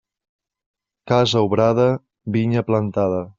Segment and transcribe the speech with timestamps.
[1.11, 1.87] Casa obrada,
[2.37, 3.23] vinya plantada.